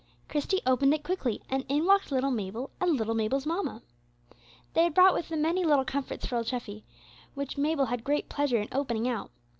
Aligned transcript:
Christie 0.27 0.63
opened 0.65 0.95
it 0.95 1.03
quickly, 1.03 1.43
and 1.47 1.63
in 1.69 1.85
walked 1.85 2.11
little 2.11 2.31
Mabel, 2.31 2.71
and 2.81 2.97
little 2.97 3.13
Mabel's 3.13 3.45
mamma. 3.45 3.83
They 4.73 4.85
had 4.85 4.95
brought 4.95 5.13
with 5.13 5.29
them 5.29 5.43
many 5.43 5.63
little 5.63 5.85
comforts 5.85 6.25
for 6.25 6.37
old 6.37 6.47
Treffy, 6.47 6.83
which 7.35 7.55
Mabel 7.55 7.85
had 7.85 8.03
great 8.03 8.27
pleasure 8.27 8.57
in 8.59 8.67
opening 8.71 9.07
out. 9.07 9.29